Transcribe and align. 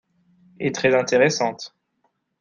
est 0.59 0.73
très 0.73 0.95
intéressante. 0.95 1.75